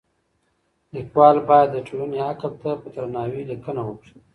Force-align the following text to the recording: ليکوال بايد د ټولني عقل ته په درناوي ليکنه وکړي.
ليکوال 0.93 1.35
بايد 1.49 1.69
د 1.73 1.77
ټولني 1.87 2.19
عقل 2.29 2.51
ته 2.61 2.71
په 2.81 2.87
درناوي 2.95 3.41
ليکنه 3.51 3.81
وکړي. 3.85 4.15